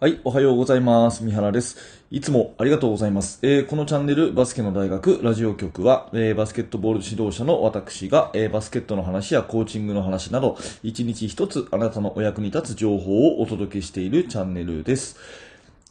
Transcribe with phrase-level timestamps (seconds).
[0.00, 1.24] はい、おはようございます。
[1.24, 1.76] 三原です。
[2.12, 3.40] いつもありがとうございます。
[3.42, 15.16] えーこのチャンネル、バスケの大学ラジオ局は、えーバスケットボール指導者の私が、えーバスケットの話やコーチングの話など、一日一つあなたのお役に立つ情報をお届けしているチャンネルです。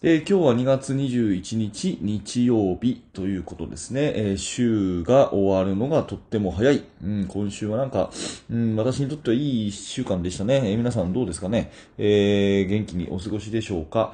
[0.03, 4.13] えー今日は2月21日日曜日ということですね。
[4.15, 6.83] えー週が終わるのがとっても早い。
[7.03, 8.11] うん、今週はなんか、
[8.51, 10.61] うん、私にとってはいい1週間でしたね。
[10.65, 14.13] えー皆さんどうですかね、えー元気にお過ごしでしょうか？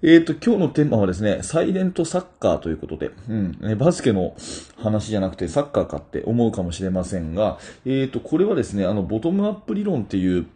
[0.00, 4.36] えっ、と、今日のテーマはですね、サイレントサッカーということで、うん、えバスケの
[4.76, 10.46] 話じゃなくてサッカーかって思うかもしれませんが、えっ、と、これはですね、あの、ボトムアップ理論っていう、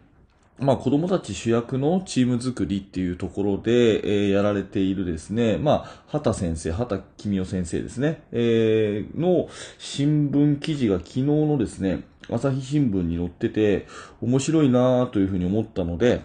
[0.61, 13.87] まあ、子供たち主役のチーム作りっていうところで、えーやられているですね、まあ、畑先生、畑君代先生ですね、えーの新聞記事が昨日のですね、朝日新聞に載ってて、
[14.21, 16.21] 面白いなというふうに思ったので、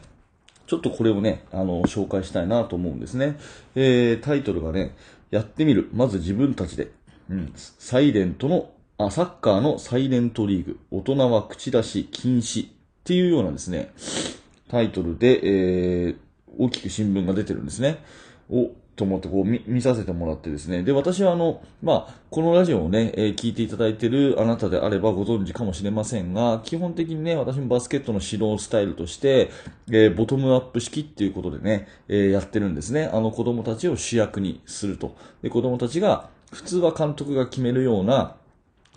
[0.66, 3.39] ちょっとこれをね、あの、紹介したいなと思うんですね。
[3.75, 4.95] えータイトルがね、
[5.30, 5.88] やってみる。
[5.95, 6.91] まず自分たちで。
[7.30, 7.53] うん。
[7.57, 10.79] サイレントの、あ、サッカーのサイレントリーグ。
[10.91, 12.77] 大人は口出し禁止。
[13.07, 13.93] っていうようなですね、
[14.69, 16.17] タイトルで、えー
[16.59, 17.99] 大きく新聞が出てるんですね。
[18.49, 20.83] お、と思ってこう見見させてもらってですね。
[20.83, 29.51] で、私はあの、まあ、このラジオをね、えー聞いていただいてるあなたであればご存知かもしれませんが、基本的にね、私もバスケットの指導スタイルとして、
[29.91, 33.11] えーボトムアップ式っていうことでね、えーやってるんですね。
[33.13, 35.15] あの子供たちを主役にすると。
[35.43, 38.37] で、子供たちが、普通は監督が決めるような、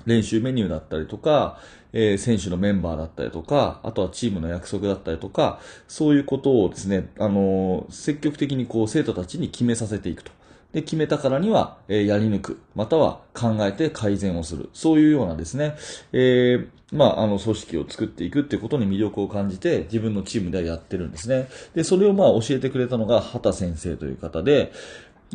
[0.05, 1.59] 練習メニューだったりとか、
[1.93, 10.31] えー選手のメンバーだったりとか、あとはチームの約束だったりとか、そういうことをですね、あのー積極的にこう生徒たちに決めさせていくと。
[10.73, 12.61] で、決めたからには、えーやり抜く。
[12.75, 14.69] または考えて改善をする。
[14.73, 15.75] そういうようなですね、
[16.13, 21.47] えーまあ、あの、組織を作っていくっていうことに魅力を感じて、自分のチームではやってるんですね。
[21.75, 24.71] で、それをまあ教えてくれたのが、畑先生という方で、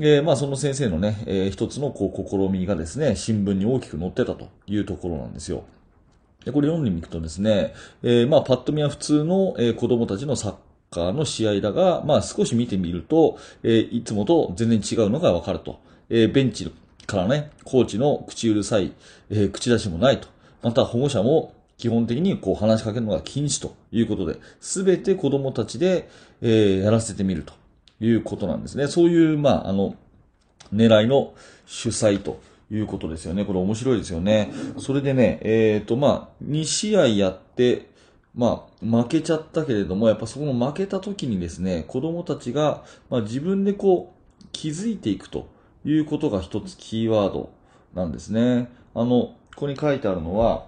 [0.00, 5.65] えーまあその先生のね、えー一つのこう試みがですね、新聞に大きく載ってたというところなんですよ。
[6.44, 10.55] で、これ読んでみるとですね、えーまあパッと見は普通の、えー子供たちのサッ
[10.91, 15.78] カーの試合だが、まあ少し見てみると、えーいつもと全然違うのがわかると。
[16.11, 16.72] えーベンチ
[17.06, 18.93] からね、コーチの口うるさい、
[19.31, 20.26] えー口出しもないと。
[20.62, 26.09] また保護者も基本的にこう話しかけるのが禁止ということで、すべて子供たちで、
[26.43, 27.53] えーやらせてみると
[28.00, 28.87] いうことなんですね。
[28.87, 29.94] そういう、まあ、あの、
[30.72, 31.34] 狙いの
[31.66, 32.41] 主催と
[32.71, 33.44] いうことですよね。
[33.44, 34.53] これ面白いですよね。
[34.78, 37.91] それでね、えっ、と、まあ、2試合やって、
[38.34, 45.49] まあ、負けちゃったけれども、やっぱそこの負けた時にですね、子供たちが、まあ、自分でこう、気づいていくと
[45.84, 47.50] いうことが一つキーワード
[47.94, 48.69] なんですね。
[48.94, 50.66] あの、ここに書いてあるのは、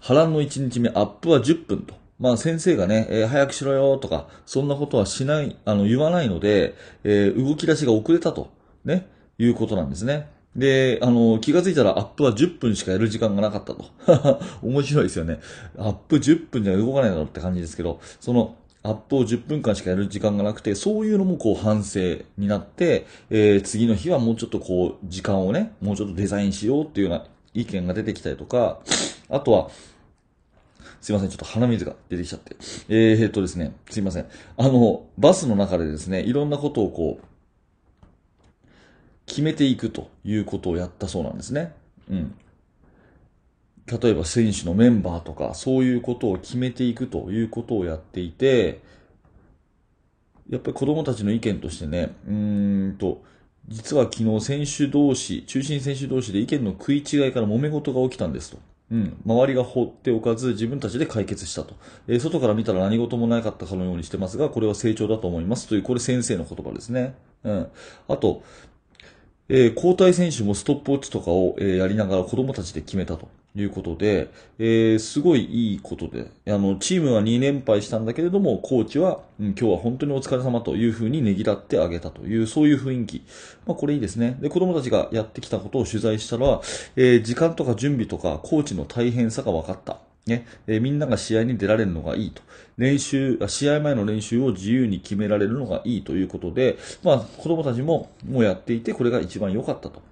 [0.00, 1.94] 波乱の1日目、アップは10分と。
[2.18, 8.50] まあ先生がね、えー早くしろよとか、そんなことはしない、あの、言わないので、えー動き出しが遅れたと、
[8.84, 10.28] ね、いうことなんですね。
[10.56, 14.40] で、あの、気がついたらアップは10分しかやる時間がなかったと。
[14.62, 15.38] 面白いですよね。
[15.76, 28.78] アップ10分じゃ動かないだろうって感じですけど、その、アップを10分間しかやる時間がなくて、そういうのもこう反省になって、えー次の日はもうちょっとこう、時間をね、もうちょっとデザインしようっていうような意見が出てきたりとか、
[29.28, 29.70] あとは、
[31.06, 32.56] すいません、ちょっと鼻水が出てきちゃって。
[32.88, 34.26] えー、えーっとですね、すいません。
[34.56, 38.56] あの、バスの中でですね、いろんなことをこう、
[39.24, 41.74] 決めていくということをやったそうなんですね。
[42.10, 42.34] うん。
[43.86, 48.80] 例えば選手のメンバーとか、そういうことを決めていくということをやっていて、
[50.50, 53.22] やっぱり子供たちの意見としてね、うーんと、
[53.68, 58.58] 実は昨日選手同士、中心選手同士で意見の食い違いから揉め事が起きたんですと。
[58.90, 59.16] うん。
[59.26, 61.74] 周りが放っておかず自分たちで解決したと。
[62.06, 67.14] えー外から見たら何事もなかったかのようにしてますが、これは成長だと思いますという、これ先生の言葉ですね。
[67.44, 67.66] うん。
[68.08, 68.42] あと、
[69.48, 83.22] えー交代選手もストップウォッチとかを、えーやりながら子供たちで決めたということで、えーすごいいいことで、あの、チームは2連敗したんだけれども、コーチは、うん、今日は本当にお疲れ様というふうにねぎらってあげたという、そういう雰囲気。
[83.66, 84.36] まあ、これいいですね。
[84.40, 86.60] で、子供たちがやってきたことを取材したら、
[86.96, 89.98] えー時間とか準備とか、コーチの大変さが分かった。
[90.26, 92.42] ね、えーみんなが試合に出られるのがいいと。
[92.76, 100.02] 練習、試合前の練習を自由に決められるのがいいということで、まあ、子供たちももうやっていて、これが一番良かったと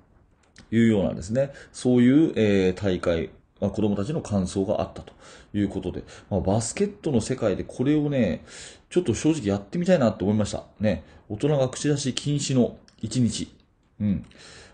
[0.71, 3.31] いうようなですね、そういう、えー大会、
[3.65, 5.13] まあ子供たちの感想があったと
[5.55, 8.45] いうことで、まあ、バスケットの世界でこれをね、
[8.91, 10.65] ちょっと正直やってみたいなと思いました。
[10.81, 13.51] ね、大人が口出し禁止の一日。
[14.01, 14.27] うん。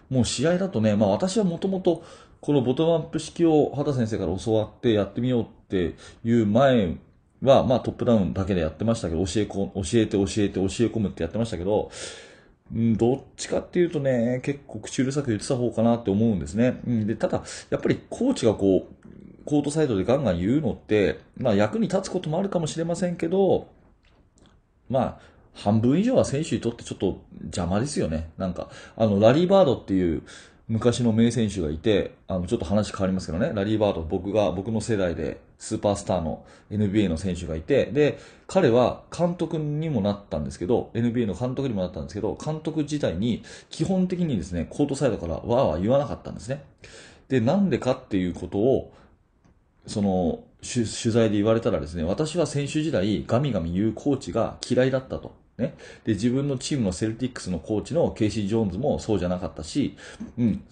[0.09, 2.05] もう試合だとね、まあ私はもともと
[2.41, 5.95] このボトムアップ式を畑先生から教わってやってみようって
[6.25, 6.97] いう前
[7.43, 11.91] は、まあトップダウンだけでやってましたけど、教えこ、教えて教えて教え込むってやってましたけど、
[12.75, 16.81] うん、どっちかっていうとね、結構口うるさく言ってた方かなって思うんですね。
[16.87, 23.69] うん、で、ただ、やっぱりコーチがこう、コートサイドでガンガン言うのって、まあ役に立つこともあるかもしれませんけど、
[24.89, 25.21] まあ、
[25.55, 28.31] 半分以上は選手にとってちょっと邪魔ですよね。
[28.39, 30.23] なんか、あの、ラリーバードっていう
[30.71, 46.63] 昔の名選手がいて、あの、ちょっと話変わりますけどね、ラリーバード、僕が、僕の世代でスーパースターの NBA の選手がいて、で、彼は監督にもなったんですけど、NBA の監督にもなったんですけど、監督自体に基本的にですね、コートサイドからわーわー言わなかったんですね。
[47.29, 48.93] で、なんでかっていうことを、
[49.89, 55.40] その、取材で言われたらですね、私は選手時代、ガミガミ言うコーチが嫌いだったと。
[55.61, 55.75] ね。
[56.05, 59.97] で、自分のチームのセルティックスのコーチのケイシー・ジョーンズもそうじゃなかったし、
[60.39, 60.65] うん、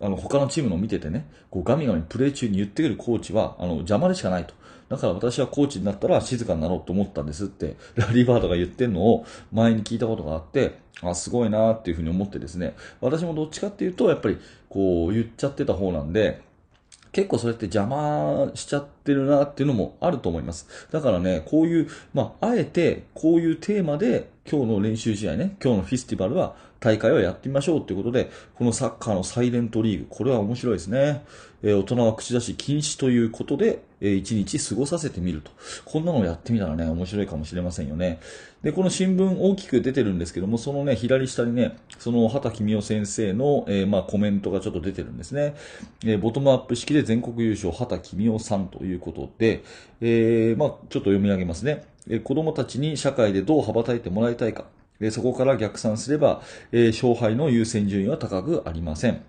[0.00, 4.54] あの、他のチームの見ててね、こうガミガミプレー中に言ってくるコーチは、あの、邪魔でしかないと。
[4.88, 14.38] だから私はコーチになったら静かになろうと思ったんですって、ラリーバードが言ってるのを前に聞いたことがあって、あ、すごいなっていうふうに思ってですね、私もどっちかっていうと、やっぱり、
[14.68, 16.42] こう言っちゃってた方なんで、
[17.14, 20.68] 結構それって邪魔しちゃってるなっていうのもあると思います。
[20.90, 31.24] だからね、こういう、まあ、あえてこういうテーマで今日の練習試合ね、今日のフェスティバルは大会をやってみましょうっていうことで、このサッカーのサイレントリーグ、これは面白いですね。
[31.62, 35.50] えー、大人は口出し禁止ということで、え、一日過ごさせてみると。
[35.86, 38.20] こんなのをやってみたらね、面白いかもしれませんよね。
[38.62, 45.54] で、この新聞大きく出てるんですけども、そのね、左下にね、その畑君夫先生の、えー、まあコメントがちょっと出てるんですね。
[46.04, 49.64] えー、ボトムアップ式で全国優勝、畑君夫さんということで、
[50.02, 51.84] えー、まあちょっと読み上げますね。
[52.06, 54.66] えー、子供たちに社会でどう羽ばたいてもらいたいか。
[55.10, 59.22] そこから逆算すれば、えー、勝敗の優先順位は高くありません。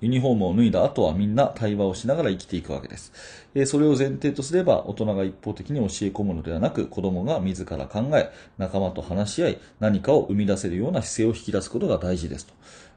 [0.00, 3.12] ユニフォームを脱いだ後はみんな対話をしながら生きていくわけです。
[3.54, 12.54] え、それを前提とすれば、大人が一方的に教え込むのではなく、子供が自ら考え、仲間と話し合い、何かを生み出せるような姿勢を引き出すことが大事ですと。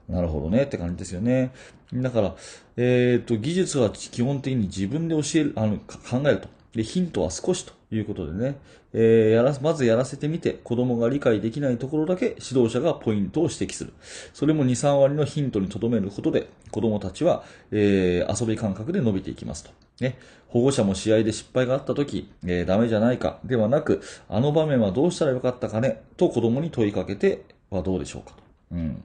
[0.10, 1.52] なるほどねって感じですよね。
[1.94, 2.36] だから、
[2.78, 6.50] えっ、ー、と、技術は基本的に自分で教える、あの、考えると。
[6.74, 8.58] で、ヒントは少しということでね、
[8.94, 13.94] えー、やら、まずやらせてみて、子供が理解できないところだけ指導者がポイントを指摘する。
[14.34, 19.72] それも2、3割のヒントに留めることで、子供たちは、えー、遊び感覚で伸びていきますと。
[20.02, 20.18] ね。
[20.48, 28.44] 保護者も試合で失敗があった時、えー、ダメじゃないか、ではなく、あの場面はどうしたらよかったかね、と子供に問いかけてはどうでしょうかと。
[28.72, 29.04] うん。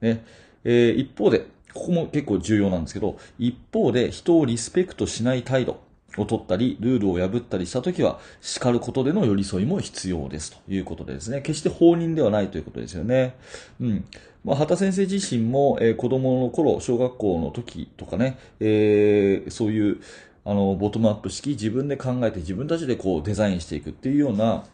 [0.00, 0.24] ね。
[0.64, 5.80] えー、一方で、ここも結構重要なんですけど、一方で人をリスペクトしない態度。
[6.16, 13.36] を取ったり、ルールを破ったりしたときは、叱ることでの寄り添いも必要ですということでですね、決して放任ではないということですよね。
[13.80, 14.04] うん。
[14.44, 20.00] まあ、畑先生自身も、えー、子供の頃、小学校の時とかね、えー、そういう、
[20.44, 24.64] あの、ボトムアップ式、自分で考えて自分たちでこうデザインしていくっていうような、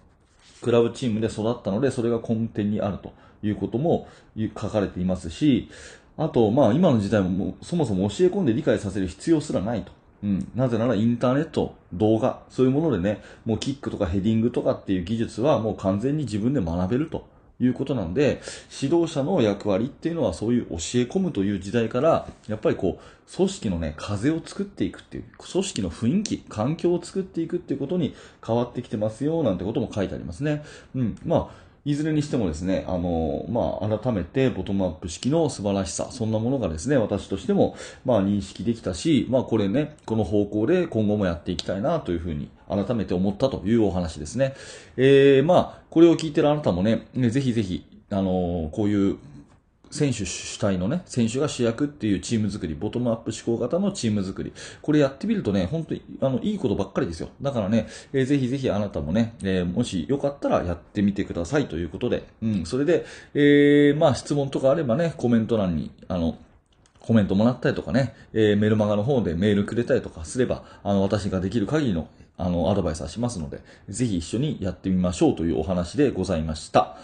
[0.63, 3.13] クラブチームで育ったので、それが根底にあると
[3.43, 5.69] いうことも書かれていますし、
[6.17, 9.93] あと、まあ、今の時代ももそもそも教え込んで理解させる必要すらないと。
[10.27, 10.51] うん。
[10.57, 17.29] なぜならインターネット、動画、そういうものでね、もうキックとかヘディングとかっていう技術はもう完全に自分で学べると
[17.61, 18.43] いうことなんで、
[18.83, 28.13] 指導者の役割っていうのはそういう教え込むという時代から、やっぱりこう、組織のね、風を作っていくっていう、組織の雰囲気、環境を作っていくっていうことに
[28.45, 30.65] 変わってきてますよ、なんてことも書いてありますね。
[30.97, 31.17] うん。
[31.25, 44.55] まあ、いずれにしてもですね、あの、まあ、改めてボトムアップ式の素晴らしさ、そんなものがですね、私としても、まあ、認識できたし、まあ、これね、この方向で今後もやっていきたいなというふうに、改めて思ったというお話ですね。
[44.97, 49.19] えー、まあ、これを聞いてるあなたもね、ねぜひぜひ、あのこういう
[49.91, 54.53] 選手主体のね、選手が主役っていうチーム作り、ボトムアップ思考型のチーム作り。
[54.83, 57.29] これやってみるとね、本当に、あの、いいことばっかりですよ。
[57.41, 66.39] だからね、えー、ぜひぜひあなたもね、えー、もしよかったらやってみてくださいということで、うん、それで、えー、まあ質問とかあればね、コメント欄に、あの、
[67.01, 76.99] コメントもらったりとかね、えー、メルマガの方でメールくれたりとかすれば、あの、私ができる限りの、あの、アドバイスはしますので、ぜひ一緒にやってみましょうというお話でございました。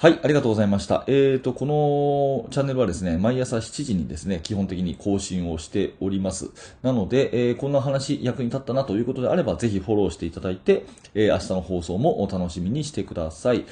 [0.00, 1.02] はい、ありがとうございました。
[1.08, 6.50] えーと、このチャンネルはですね、毎朝7時にですね、基本的に更新をしております。
[6.82, 10.86] なので、えー、こんな話役に立ったなということであれば、ぜひフォローしていただいて、
[11.16, 13.64] えー、明日の放送もお楽しみにしてください。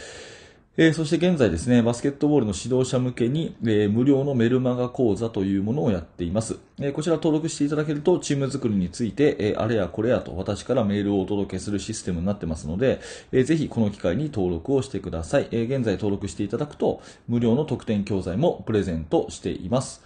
[0.78, 6.58] えー、そして現在ですね、バスケットボールの指導者向けに、えー、無料のメルマガ講座というものをやっています。
[6.78, 13.00] えー、こちら登録していただけると、チーム作りについて、えあれやこれやと私からメールをお届けするシステムになってますので、
[13.32, 15.48] えぜひこの機会に登録をしてください。
[15.50, 20.02] え現在登録していただくと、無料の特典教材もプレゼントしています。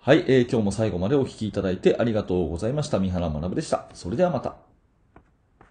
[0.00, 2.98] はい、え今日も最後までお聴きいただいてありがとうございました。
[2.98, 3.86] 三原学でした。
[3.94, 4.75] それではまた。